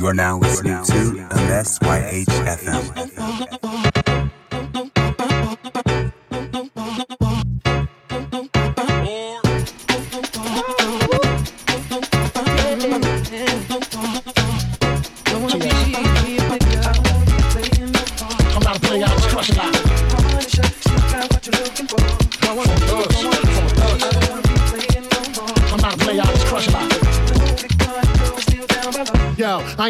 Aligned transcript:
You 0.00 0.06
are 0.06 0.14
now 0.14 0.38
listening 0.38 0.82
to 0.82 0.92
MSYHFM. 1.28 3.89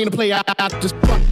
I 0.01 0.03
ain't 0.03 0.15
a 0.15 0.17
player, 0.17 0.41
I, 0.49 0.55
I 0.59 0.69
just 0.81 0.97
fuck 1.03 1.30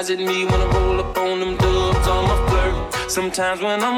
eyes 0.00 0.10
at 0.10 0.18
me 0.18 0.46
when 0.46 0.60
I 0.60 0.66
roll 0.72 1.00
up 1.00 1.18
on 1.18 1.40
them 1.40 1.56
dubs. 1.58 2.08
I'm 2.08 2.30
a 2.34 2.36
flirt. 2.48 3.10
Sometimes 3.10 3.60
when 3.60 3.82
I. 3.82 3.89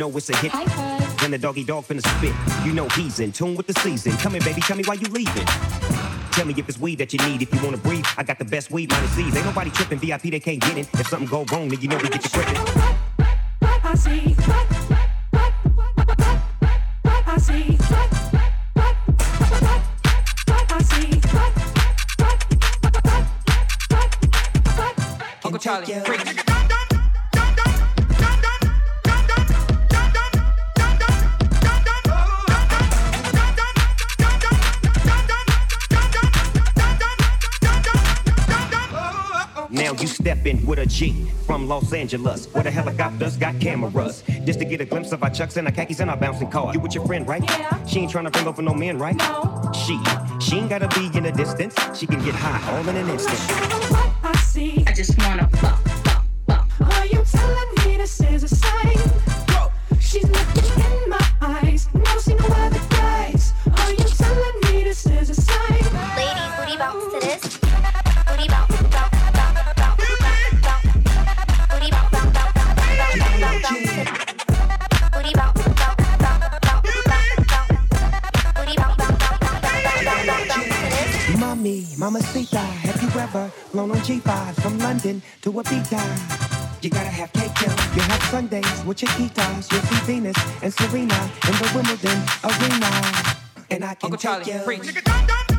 know 0.00 0.16
it's 0.16 0.30
a 0.30 0.36
hit. 0.36 0.50
When 1.20 1.30
the 1.30 1.36
Doggy 1.36 1.62
Dogg 1.62 1.84
finna 1.84 2.00
spit, 2.16 2.34
you 2.66 2.72
know 2.72 2.88
he's 2.88 3.20
in 3.20 3.32
tune 3.32 3.54
with 3.54 3.66
the 3.66 3.74
season. 3.80 4.12
Come 4.12 4.34
in, 4.34 4.42
baby, 4.42 4.62
tell 4.62 4.76
me 4.76 4.82
why 4.84 4.94
you 4.94 5.06
leaving. 5.08 5.44
Tell 6.32 6.46
me 6.46 6.54
if 6.56 6.66
it's 6.70 6.80
weed 6.80 6.96
that 6.96 7.12
you 7.12 7.18
need. 7.28 7.42
If 7.42 7.52
you 7.54 7.62
wanna 7.62 7.76
breathe, 7.76 8.06
I 8.16 8.22
got 8.22 8.38
the 8.38 8.46
best 8.46 8.70
weed 8.70 8.90
minus 8.90 9.10
C's. 9.10 9.36
Ain't 9.36 9.44
nobody 9.44 9.70
tripping. 9.70 9.98
VIP 9.98 10.22
they 10.22 10.40
can't 10.40 10.60
get 10.62 10.72
in. 10.72 10.86
If 10.98 11.06
something 11.08 11.28
go 11.28 11.44
wrong, 11.52 11.68
then 11.68 11.82
you 11.82 11.88
know 11.88 11.98
we 11.98 12.08
get 12.08 12.24
you 12.24 12.30
gripping. 12.30 12.56
I 13.84 13.94
see. 13.94 14.34
I 17.26 17.38
see. 17.38 17.78
Uncle 25.44 25.58
Charlie, 25.58 25.92
freak. 26.04 26.49
Now 40.50 40.56
you 40.56 40.62
stepping 40.62 40.66
with 40.66 40.78
a 40.78 40.86
G 40.86 41.26
from 41.46 41.68
Los 41.68 41.92
Angeles, 41.92 42.46
where 42.46 42.62
the 42.62 42.70
helicopters 42.70 43.36
got 43.36 43.60
cameras. 43.60 44.22
Just 44.44 44.58
to 44.58 44.64
get 44.64 44.80
a 44.80 44.84
glimpse 44.84 45.12
of 45.12 45.22
our 45.22 45.30
chucks 45.30 45.56
and 45.56 45.66
our 45.66 45.72
khakis 45.72 46.00
and 46.00 46.10
our 46.10 46.16
bouncing 46.16 46.50
car. 46.50 46.72
You 46.72 46.80
with 46.80 46.94
your 46.94 47.06
friend, 47.06 47.26
right? 47.28 47.42
Yeah. 47.42 47.84
She 47.86 48.00
ain't 48.00 48.10
trying 48.10 48.24
to 48.24 48.30
bring 48.30 48.46
over 48.46 48.62
no 48.62 48.74
men, 48.74 48.98
right? 48.98 49.16
No. 49.16 49.70
She, 49.74 49.98
she 50.40 50.58
ain't 50.58 50.70
gotta 50.70 50.88
be 50.98 51.06
in 51.16 51.24
the 51.24 51.32
distance. 51.32 51.74
She 51.98 52.06
can 52.06 52.22
get 52.24 52.34
high 52.34 52.60
all 52.72 52.88
in 52.88 52.96
an 52.96 53.08
instant. 53.08 53.38
What 53.90 54.12
I 54.22 54.36
see, 54.38 54.84
I 54.86 54.92
just 54.92 55.16
wanna 55.18 55.49
Chiquitas, 89.00 89.72
you'll 89.72 89.80
see 89.80 90.04
Venus 90.04 90.36
and 90.62 90.74
Serena 90.74 91.30
in 91.46 91.52
the 91.52 91.72
Wimbledon 91.74 92.20
arena. 92.44 92.90
And 93.70 93.82
I 93.82 93.94
can 93.94 94.12
Uncle 94.12 94.18
take 94.18 94.44
Charlie, 94.44 94.84
you. 94.84 95.49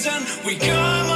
reason 0.00 0.46
we 0.46 0.56
come. 0.56 1.09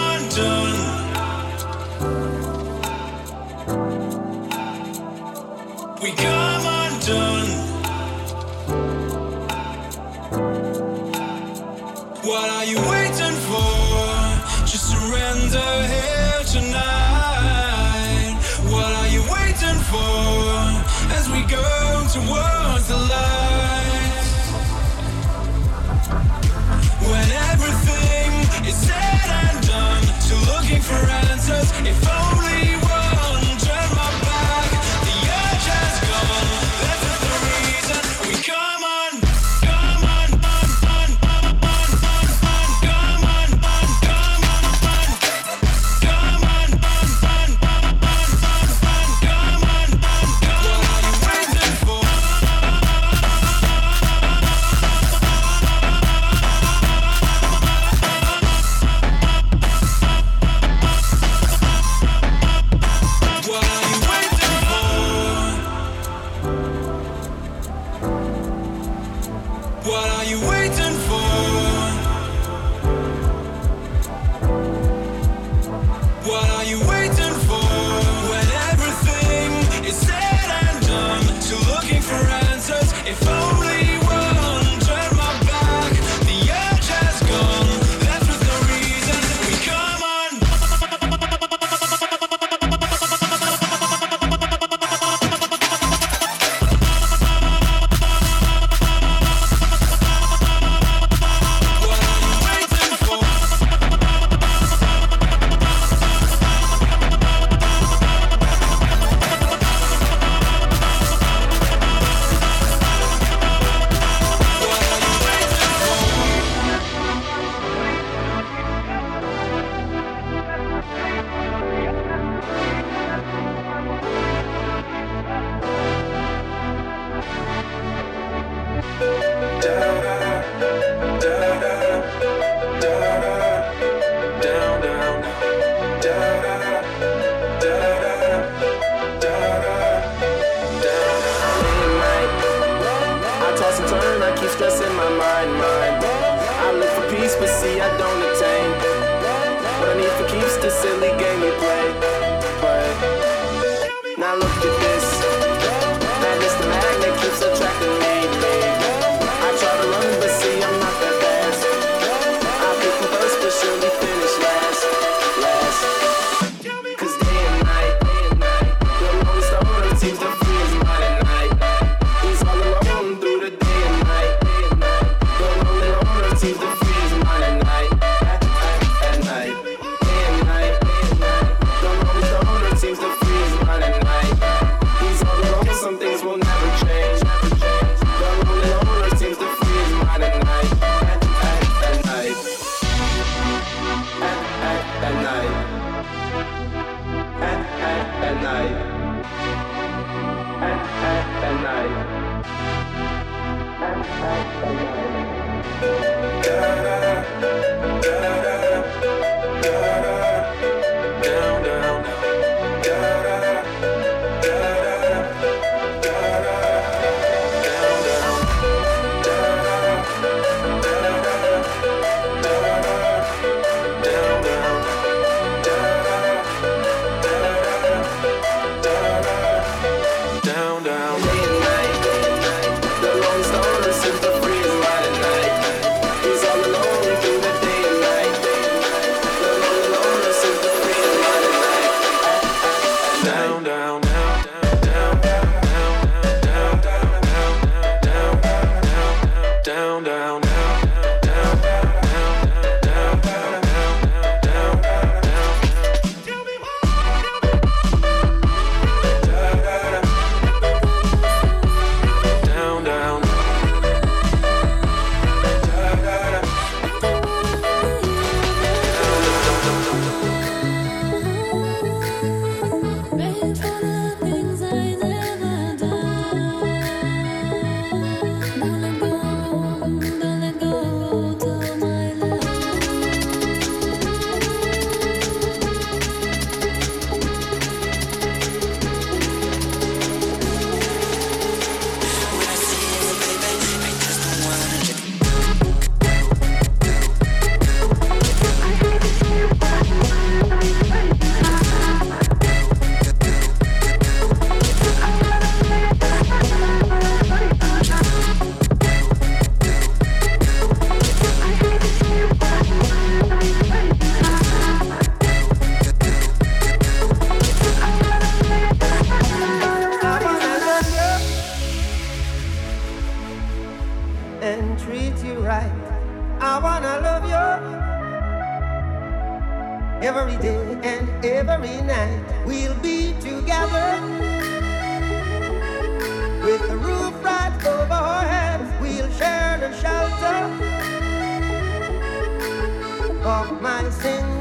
Of 343.24 343.62
my 343.62 343.88
single 343.88 344.33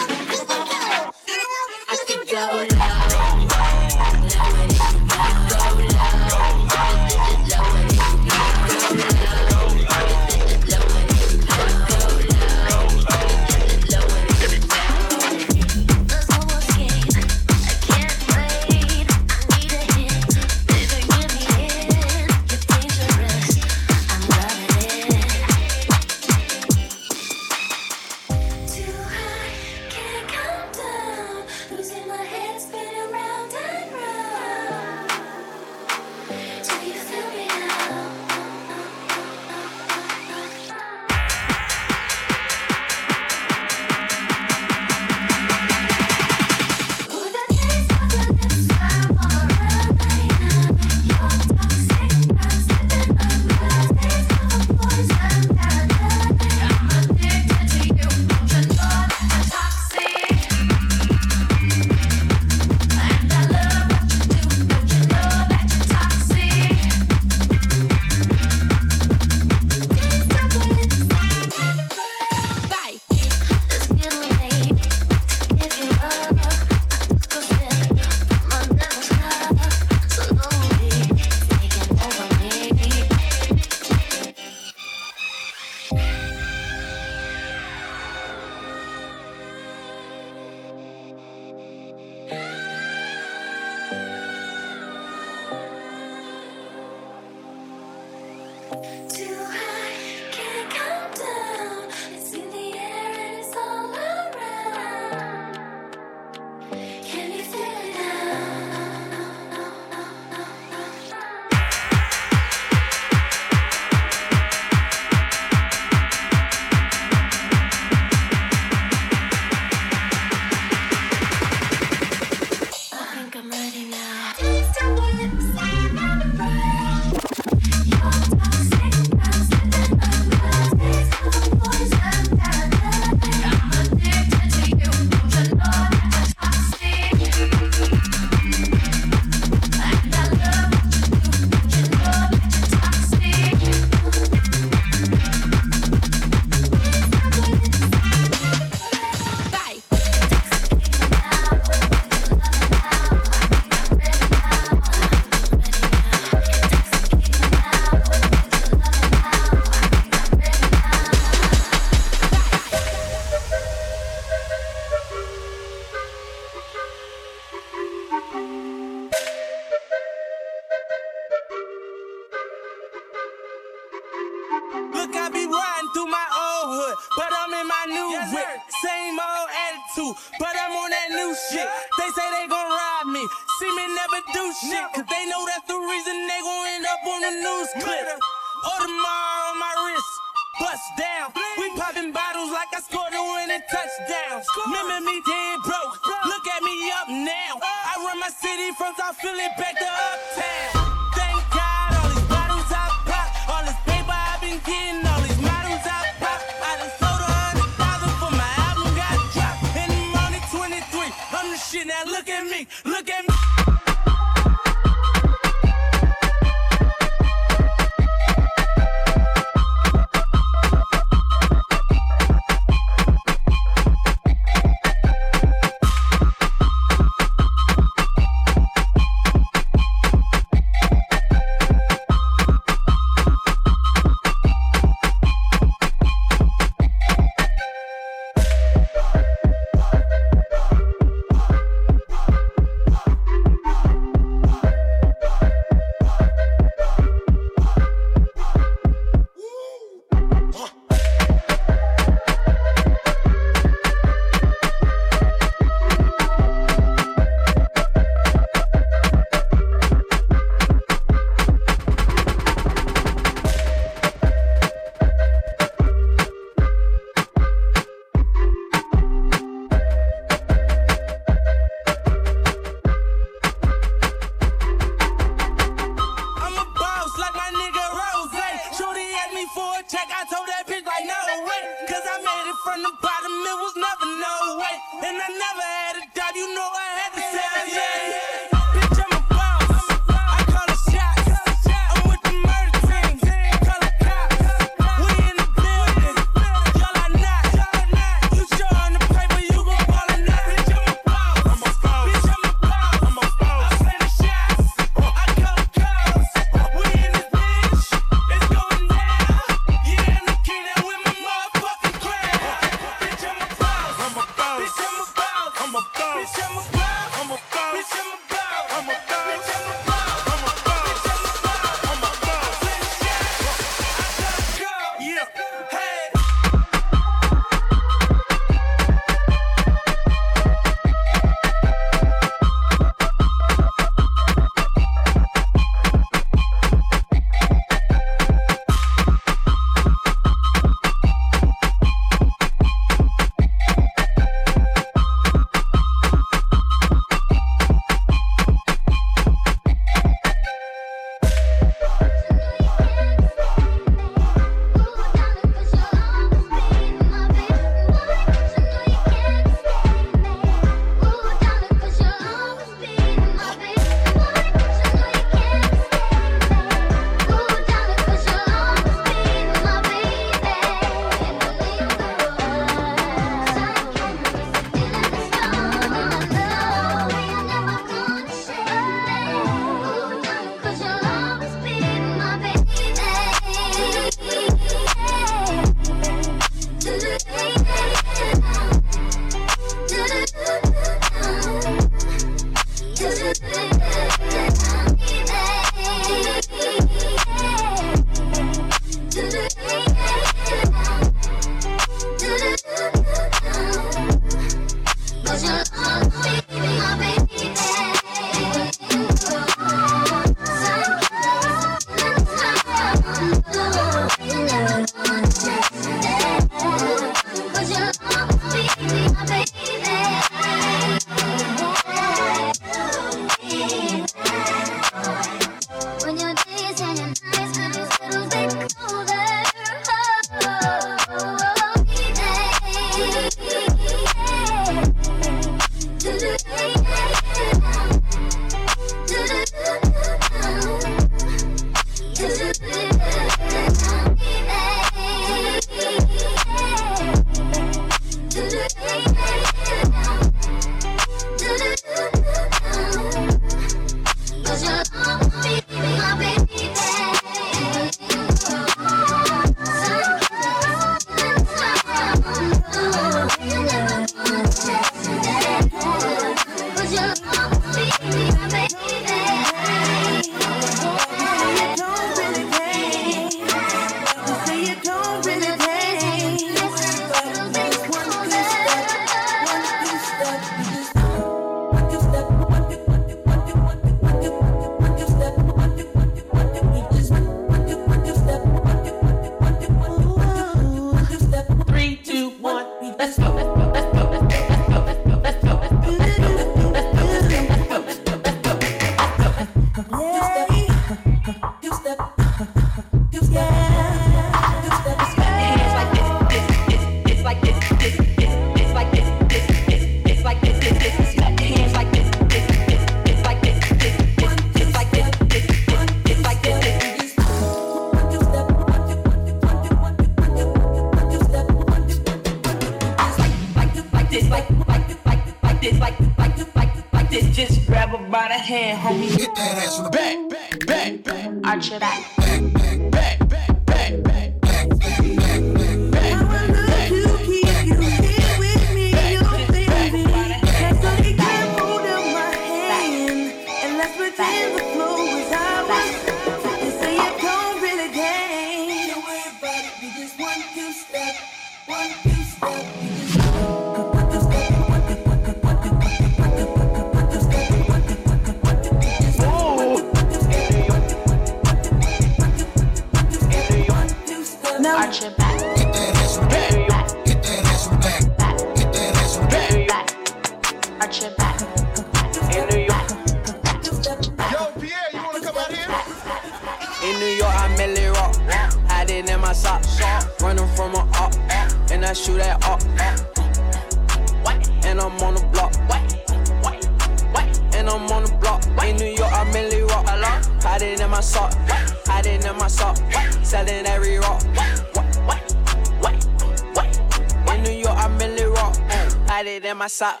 sock. 599.82 600.00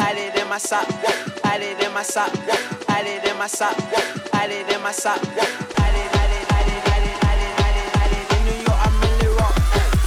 It 0.00 0.40
in 0.40 0.48
my 0.48 0.56
sock. 0.56 0.88
Had 1.44 1.60
it 1.60 1.82
in 1.84 1.92
my 1.92 2.02
sock. 2.02 2.32
Had 2.88 3.06
it 3.06 3.24
in 3.28 3.36
my 3.36 3.46
sock. 3.46 3.76
Had 4.32 4.50
it 4.50 4.74
in 4.74 4.82
my 4.82 4.90
sock. 4.90 5.20
Had 5.20 5.94
it, 5.94 6.08
had 6.16 6.30
it, 6.36 6.44
had 6.52 6.66
it, 6.66 6.82
had 6.88 7.02
it, 7.04 7.16
had 7.24 7.76
it, 7.76 7.88
had 7.98 8.12
it. 8.16 8.32
In 8.36 8.40
New 8.46 8.58
York, 8.66 8.80
I'm 8.86 8.94
really 9.02 9.28
rock. 9.36 9.54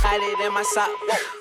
Had 0.01 0.21
it 0.21 0.39
in 0.45 0.53
my 0.53 0.63
sock. 0.63 1.40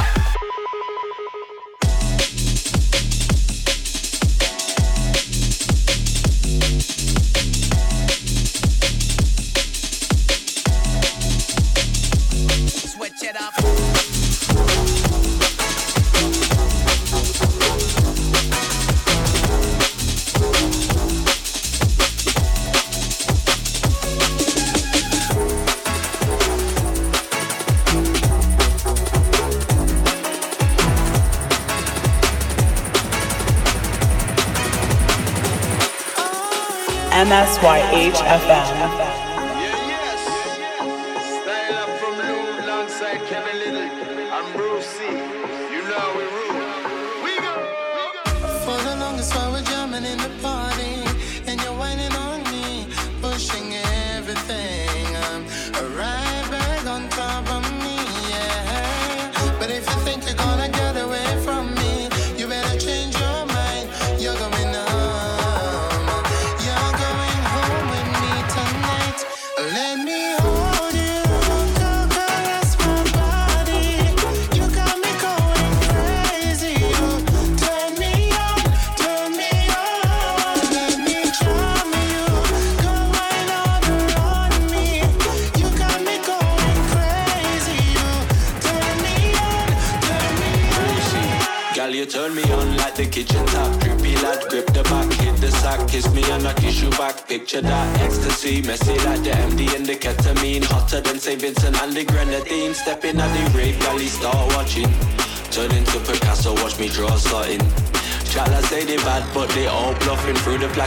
Picture 37.61 39.30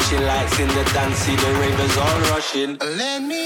flashing 0.04 0.26
lights 0.26 0.58
in 0.60 0.68
the 0.68 0.84
dance. 0.92 1.16
See 1.18 1.36
the 1.36 1.52
ravers 1.60 1.96
all 1.96 2.20
rushing. 2.32 2.76
Let 2.98 3.22
me 3.22 3.43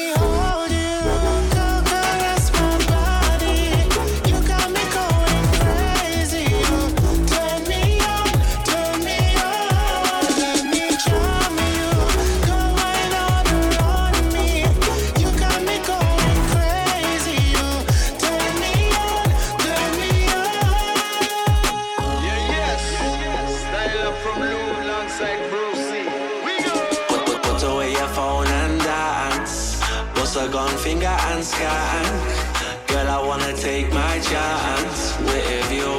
Girl, 31.56 33.08
I 33.08 33.22
wanna 33.26 33.54
take 33.54 33.90
my 33.92 34.18
chance 34.20 35.18
with 35.20 35.72
you. 35.72 35.92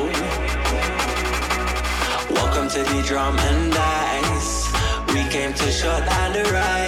Welcome 2.36 2.70
to 2.70 2.84
the 2.84 3.02
drum 3.08 3.38
and 3.40 3.74
dice. 3.74 4.72
We 5.08 5.24
came 5.30 5.54
to 5.54 5.72
shut 5.72 6.06
down 6.06 6.34
the 6.34 6.44
ride. 6.54 6.79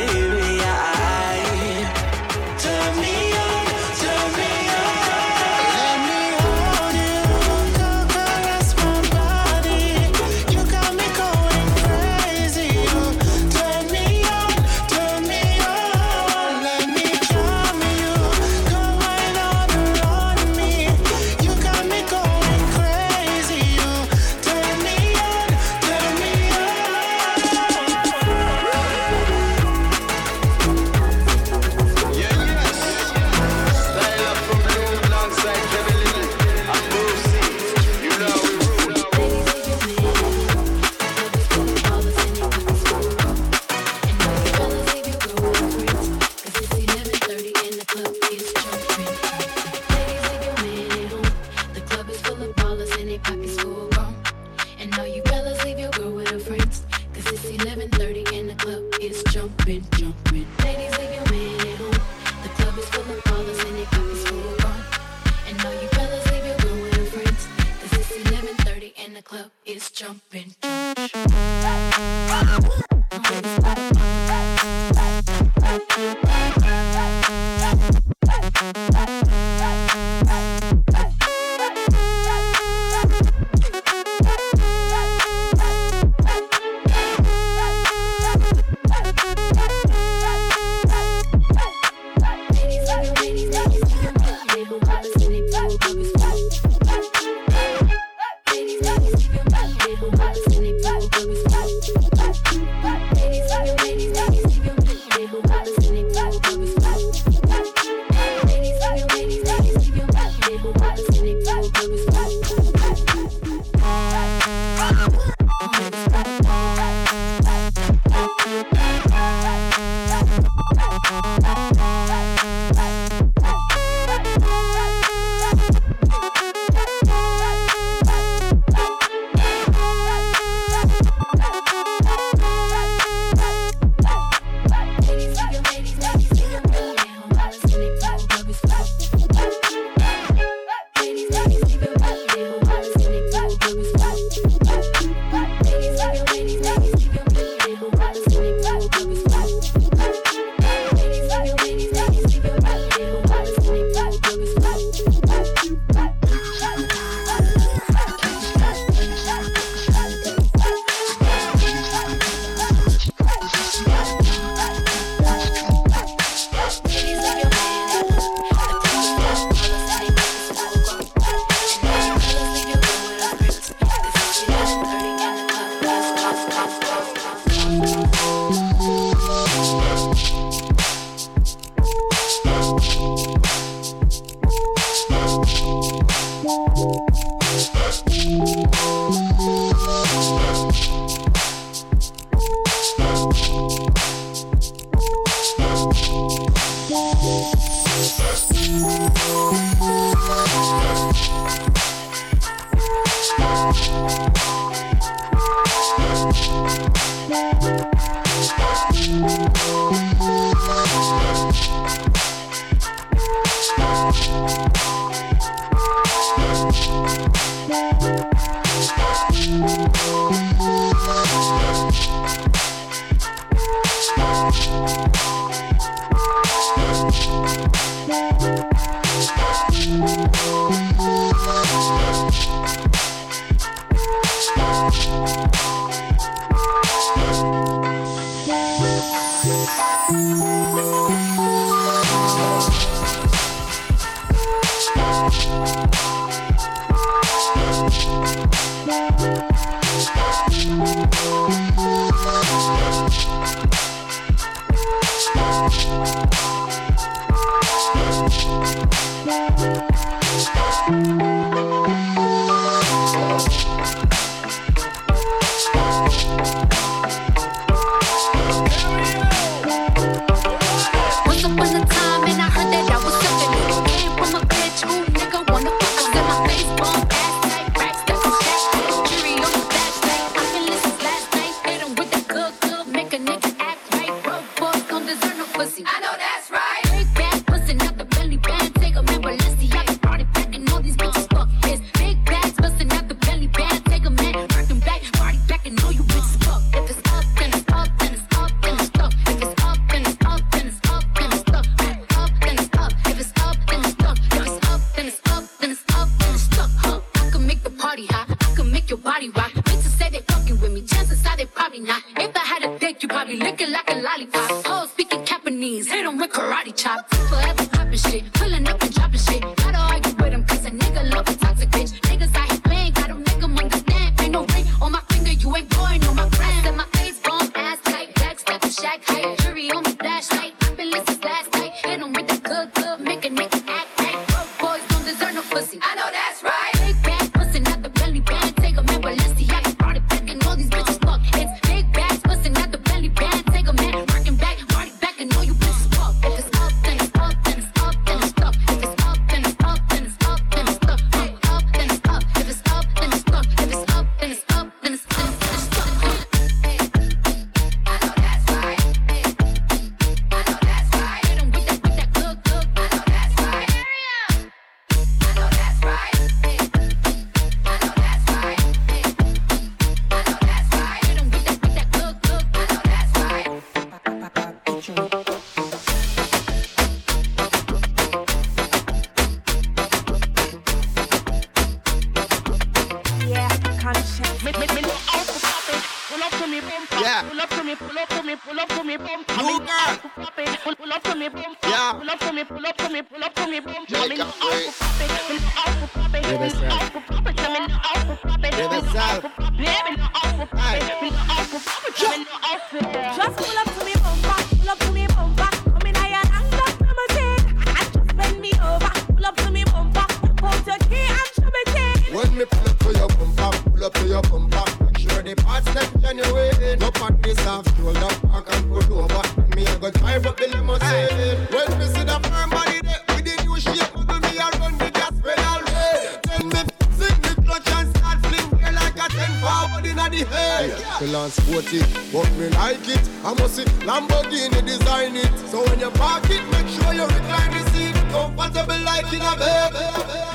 lick 432.82 432.98
it. 432.98 433.10
I 433.24 433.34
must 433.34 433.56
see 433.56 433.66
Lamborghini 433.86 434.66
design 434.66 435.16
it. 435.16 435.32
So 435.50 435.64
when 435.66 435.80
you 435.80 435.90
park 435.92 436.24
it, 436.30 436.44
make 436.52 436.68
sure 436.68 436.94
you 436.94 437.06
recline 437.06 437.52
the 437.52 437.70
seat. 437.72 437.96
Comfortable 438.12 438.80
like 438.84 439.14
in 439.14 439.22
a 439.22 439.36
bed. 439.38 440.31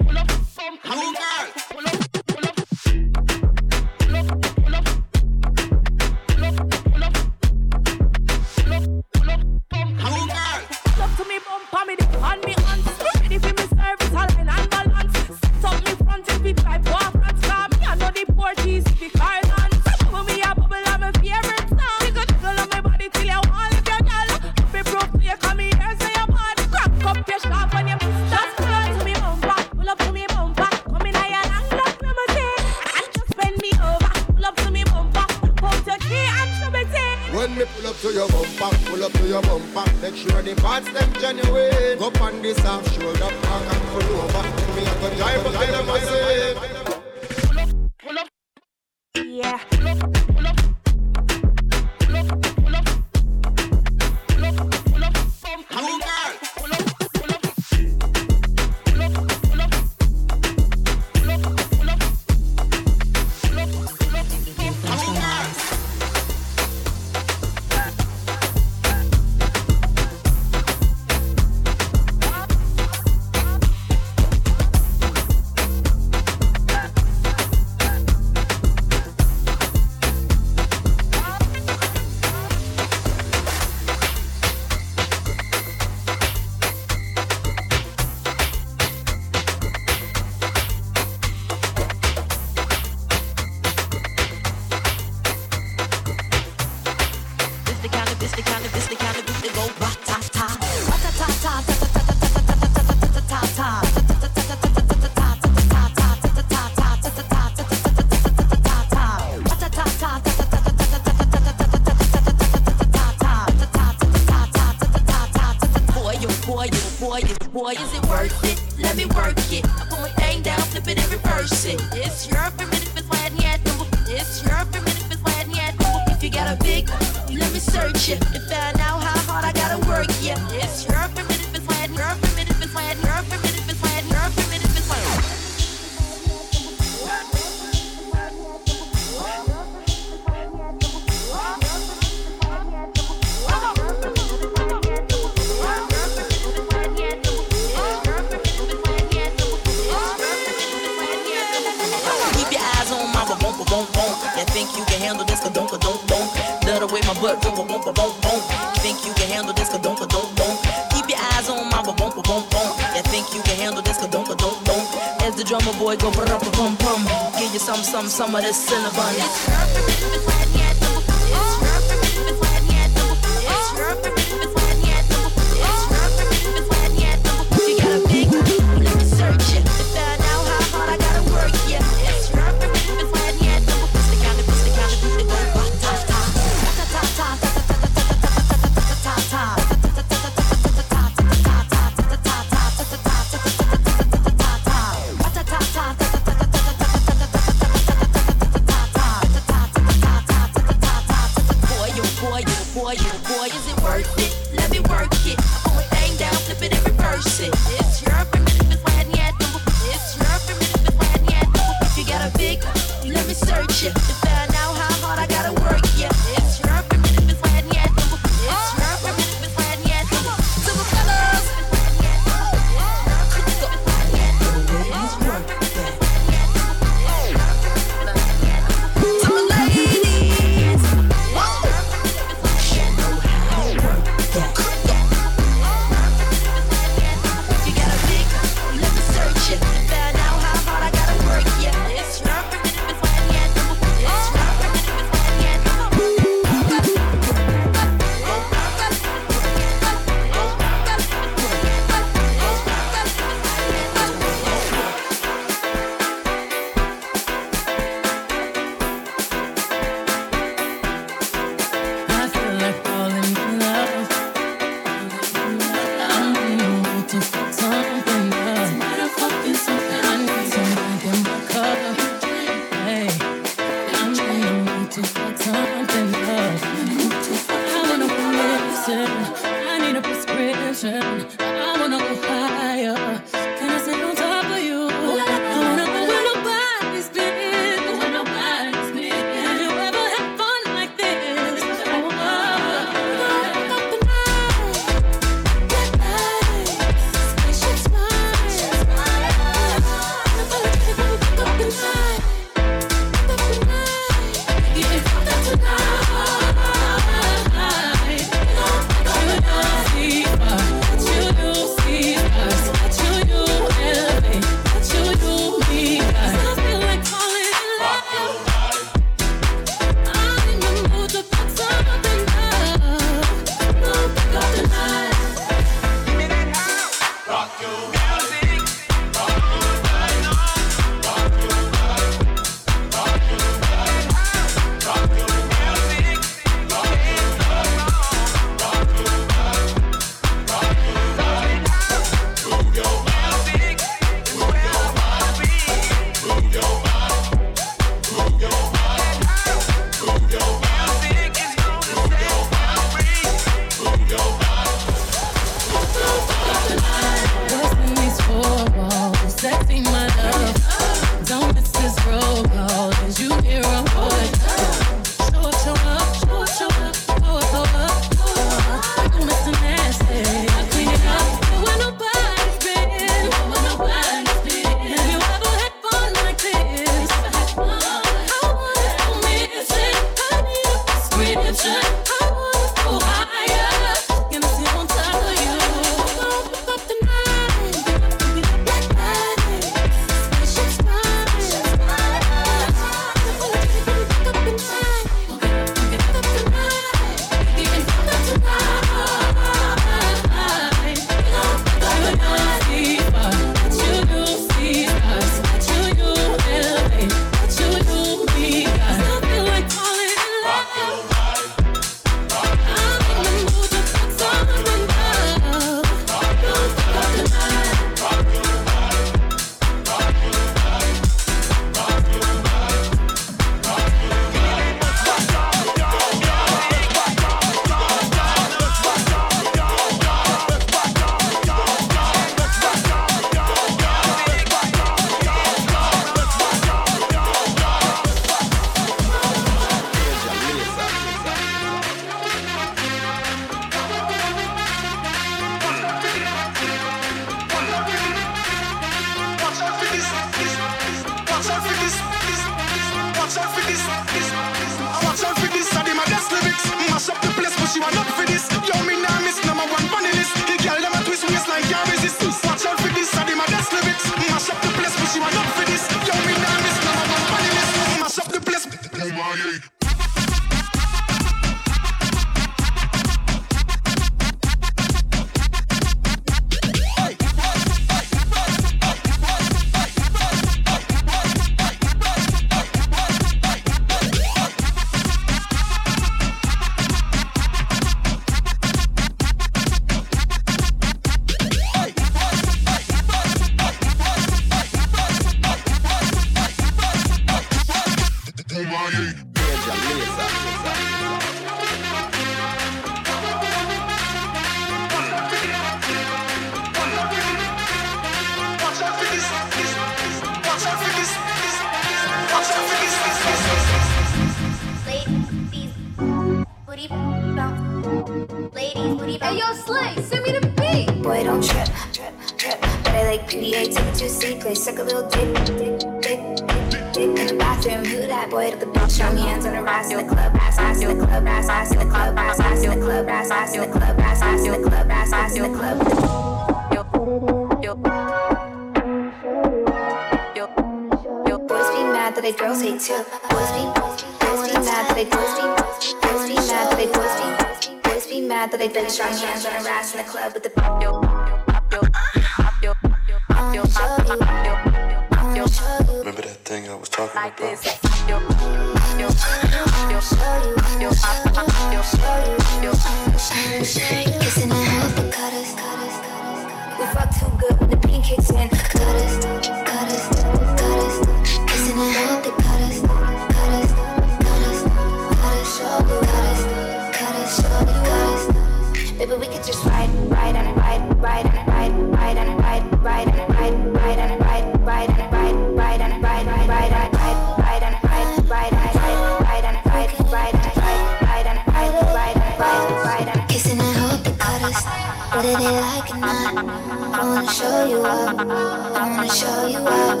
up, 597.86 598.18
I 598.18 598.90
wanna 598.90 599.08
show 599.08 599.46
you 599.46 599.58
up. 599.58 600.00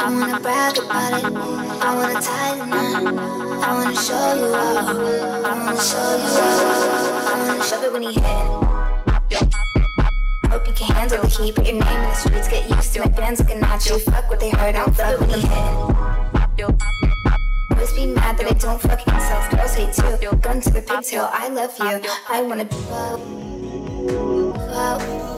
I 0.00 0.06
wanna 0.10 0.40
brag 0.40 0.78
about 0.78 1.12
it, 1.18 1.24
I 1.24 1.94
wanna 1.94 2.20
tie 2.20 2.54
the 2.58 2.66
knot. 2.66 3.14
I 3.62 3.74
wanna 3.74 3.96
show 3.96 4.34
you 4.40 4.48
up, 4.54 4.86
I 5.44 5.52
wanna 5.64 5.80
show 5.80 6.16
you 6.22 6.30
up. 6.42 6.64
I 7.26 7.46
wanna 7.46 7.64
shove 7.64 7.84
it 7.84 7.92
when 7.92 8.02
he 8.02 8.12
hit. 8.14 8.46
Hope 10.50 10.66
you 10.66 10.72
can 10.74 10.94
handle 10.96 11.22
it, 11.22 11.30
keep 11.30 11.54
put 11.54 11.66
your 11.66 11.74
name 11.74 11.82
in 11.82 12.08
the 12.08 12.14
streets, 12.14 12.48
get 12.48 12.68
used 12.68 12.92
to 12.94 13.02
it. 13.02 13.14
Fans 13.16 13.38
looking 13.40 13.62
at 13.62 13.86
you, 13.86 13.98
fuck 13.98 14.28
what 14.30 14.40
they 14.40 14.50
heard, 14.50 14.74
I 14.74 14.84
don't 14.84 14.98
love 14.98 15.14
it 15.14 15.20
when 15.20 15.30
he 15.30 15.40
hit 15.46 15.98
be 17.98 18.06
mad 18.06 18.38
that 18.38 18.46
I 18.46 18.52
don't 18.54 18.80
fuck 18.80 19.04
myself. 19.06 19.50
Girls 19.50 19.74
hate 19.74 19.98
you. 20.22 20.30
Gun 20.38 20.60
to 20.60 20.70
the 20.70 20.82
pigtail. 20.82 21.28
I 21.32 21.48
love 21.48 21.76
you. 21.78 22.00
I 22.28 22.42
wanna. 22.42 22.64
Whoa. 24.70 25.37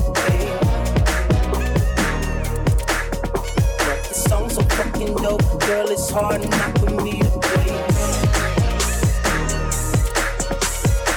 Girl, 5.71 5.87
it's 5.89 6.09
hard 6.09 6.41
not 6.49 6.77
for 6.79 6.89
me 7.01 7.21
to 7.21 7.29
breathe. 7.39 7.91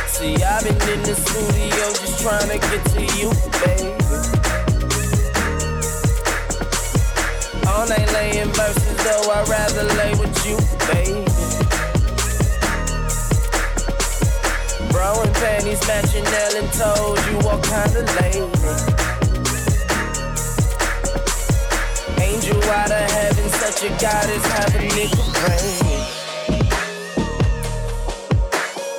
See, 0.06 0.36
I've 0.44 0.62
been 0.62 0.78
in 0.94 1.02
the 1.02 1.16
studio 1.18 1.84
just 1.98 2.22
trying 2.22 2.48
to 2.48 2.58
get 2.62 2.84
to 2.94 3.02
you, 3.18 3.34
baby. 3.66 3.90
All 7.66 7.88
night 7.88 8.06
laying 8.12 8.52
verses, 8.54 8.96
though 9.02 9.32
I'd 9.34 9.48
rather 9.48 9.82
lay 9.98 10.14
with 10.22 10.46
you, 10.46 10.56
baby. 10.86 11.26
Bro 14.92 15.20
and 15.20 15.34
panties 15.34 15.82
matching 15.88 16.22
nail 16.30 16.54
and 16.62 16.70
toes. 16.78 17.18
you 17.26 17.38
what 17.42 17.60
kind 17.64 17.96
of 17.96 18.06
lady. 18.22 18.54
Angel 22.22 22.62
out 22.70 22.92
of 22.92 23.10
heaven 23.10 23.43
that 23.64 23.82
you 23.82 23.88
got 23.96 24.28
is 24.28 24.44
have 24.44 24.74
a 24.74 24.78
nigga 24.92 25.24
brain. 25.40 26.00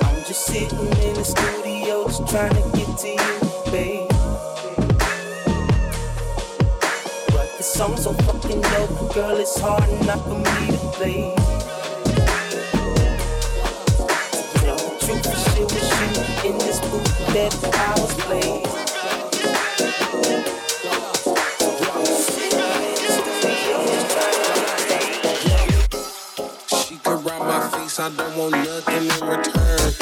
I'm 0.02 0.18
just 0.24 0.42
sitting 0.46 0.88
in 1.06 1.14
the 1.14 1.24
studio, 1.24 2.04
just 2.06 2.26
trying 2.28 2.50
to 2.50 2.62
get 2.76 2.98
to 2.98 3.08
you, 3.08 3.34
babe. 3.70 4.08
But 7.30 7.48
the 7.56 7.62
song's 7.62 8.02
so 8.02 8.12
fucking 8.12 8.60
dope, 8.60 9.14
girl, 9.14 9.36
it's 9.36 9.56
hard 9.60 9.88
enough 10.00 10.24
for 10.24 10.34
me 10.34 10.66
to 10.72 10.78
play. 10.96 11.34
You 14.54 14.66
know, 14.66 14.76
the 14.82 14.98
truth 15.06 15.26
is, 15.30 15.40
shit 15.54 15.68
was 15.70 15.88
you 16.00 16.50
in 16.50 16.58
this 16.58 16.80
booth 16.80 17.18
that 17.34 17.54
I 17.72 17.95
I 28.06 28.08
don't 28.08 28.36
want 28.36 28.52
nothing 28.52 29.02
in 29.02 29.28
return. 29.28 29.95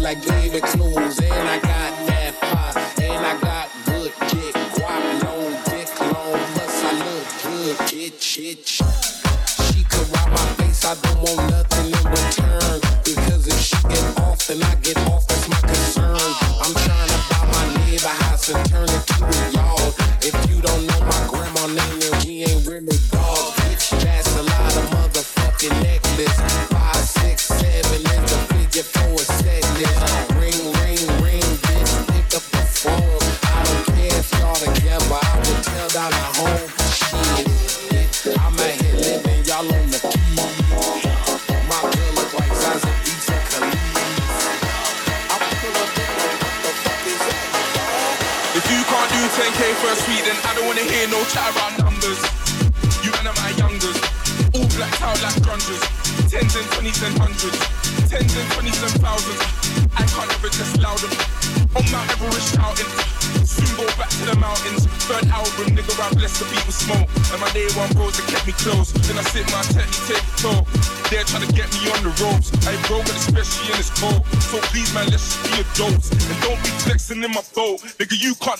like 0.00 0.24
baby. 0.26 0.75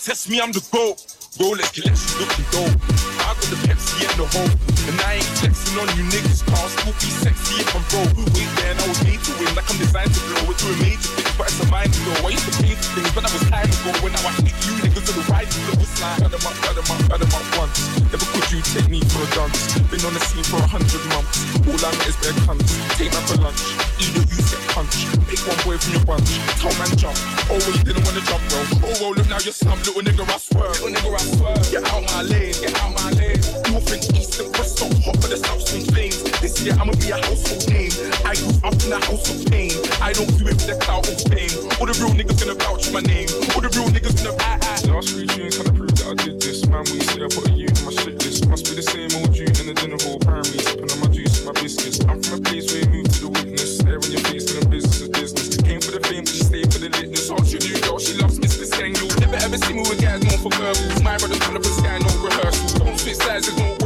test 0.07 0.30
me, 0.30 0.40
I'm 0.40 0.52
the 0.52 0.64
GOAT. 0.70 1.16
yeah, 36.67 36.83
I'ma 36.83 36.99
be 36.99 37.14
a 37.14 37.19
household 37.23 37.62
name. 37.71 37.95
I 38.27 38.35
grew 38.35 38.51
up 38.67 38.75
in 38.83 38.91
a 38.91 38.99
house 39.07 39.31
of 39.31 39.47
pain. 39.47 39.71
I 40.03 40.11
don't 40.11 40.27
do 40.35 40.51
it 40.51 40.59
for 40.59 40.67
the 40.67 40.79
clout 40.83 41.07
of 41.07 41.14
fame. 41.31 41.55
All 41.79 41.87
the 41.87 41.95
real 42.03 42.11
niggas 42.11 42.43
gonna 42.43 42.59
vouch 42.59 42.91
my 42.91 42.99
name. 43.07 43.31
All 43.55 43.62
the 43.62 43.71
real 43.71 43.87
niggas 43.87 44.19
gonna 44.19 44.35
I, 44.43 44.59
I. 44.59 44.75
Last 44.91 45.14
three 45.14 45.31
June, 45.31 45.55
can 45.55 45.71
I 45.71 45.73
prove 45.79 45.95
that 46.03 46.11
I 46.11 46.14
did 46.19 46.43
this? 46.43 46.67
Man, 46.67 46.83
we 46.91 46.99
say 47.07 47.23
I 47.23 47.31
put 47.31 47.47
a 47.47 47.53
U 47.55 47.71
in 47.71 47.83
my 47.87 47.95
shit 47.95 48.19
list. 48.19 48.51
Must 48.51 48.67
be 48.67 48.75
the 48.75 48.83
same 48.83 49.14
old 49.14 49.31
June 49.31 49.55
in 49.62 49.67
the 49.71 49.77
dinner 49.79 50.01
hall. 50.03 50.19
Primary, 50.19 50.59
sipping 50.67 50.91
on 50.91 50.99
my 50.99 51.11
juice 51.14 51.39
and 51.39 51.47
my 51.47 51.55
biscuits. 51.55 52.03
I'm 52.03 52.19
from 52.19 52.35
a 52.35 52.43
place 52.43 52.67
where 52.75 52.83
you 52.83 52.91
move 52.99 53.09
to 53.14 53.21
the 53.23 53.31
witness. 53.31 53.79
There 53.87 54.03
in 54.03 54.11
your 54.11 54.25
face, 54.27 54.51
and 54.51 54.67
business 54.67 55.07
of 55.07 55.14
business. 55.14 55.47
Came 55.62 55.79
for 55.79 55.95
the 55.95 56.03
fame, 56.03 56.27
but 56.27 56.35
she 56.35 56.43
stayed 56.43 56.69
for 56.75 56.83
the 56.83 56.91
litness. 56.91 57.31
All 57.31 57.47
she 57.47 57.62
knew, 57.62 57.79
girl, 57.87 58.03
she 58.03 58.19
loves 58.19 58.43
Mr. 58.43 58.67
Sang. 58.67 58.91
You'll 58.99 59.14
never 59.23 59.39
ever 59.39 59.55
see 59.55 59.75
me 59.79 59.87
with 59.87 60.03
guys 60.03 60.19
known 60.19 60.43
for 60.43 60.51
verbals. 60.59 60.99
My 61.07 61.14
brother's 61.14 61.39
trying 61.47 61.59
to 61.59 61.62
put 61.62 61.79
sky, 61.79 62.03
no 62.03 62.11
rehearsal. 62.27 62.83
Don't 62.83 62.99
switch 62.99 63.23
sides, 63.23 63.47
there's 63.47 63.55
no 63.55 63.86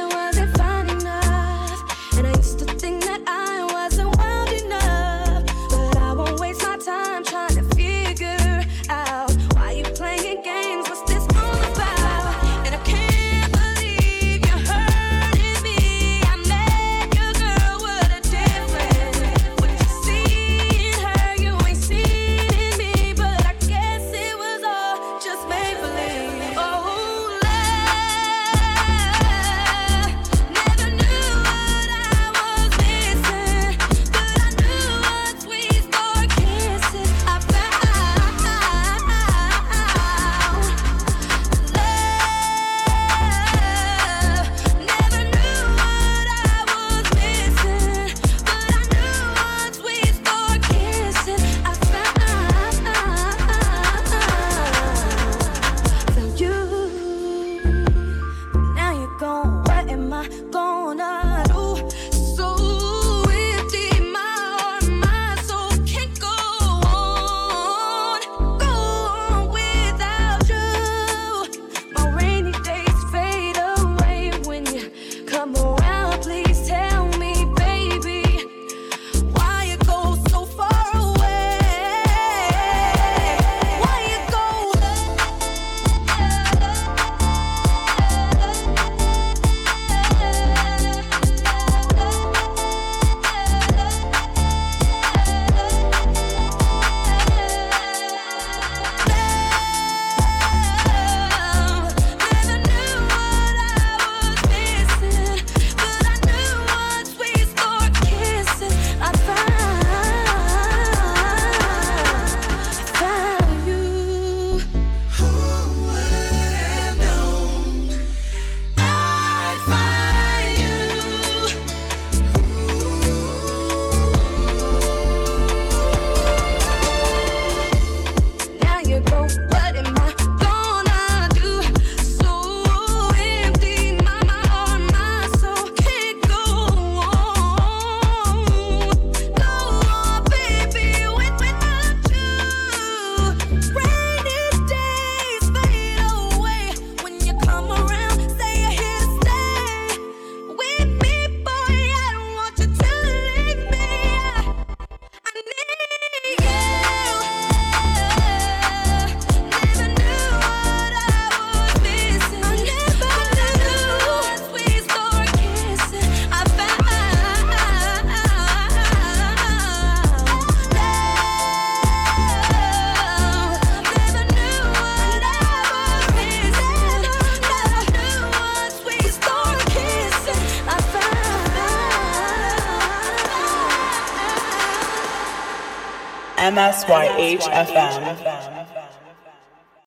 MSYHFM. 186.51 188.00